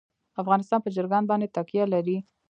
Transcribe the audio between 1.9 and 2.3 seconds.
لري.